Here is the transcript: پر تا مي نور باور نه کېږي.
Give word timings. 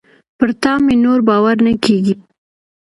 پر 0.37 0.49
تا 0.61 0.73
مي 0.85 0.95
نور 1.03 1.19
باور 1.27 1.55
نه 1.65 1.73
کېږي. 1.85 2.13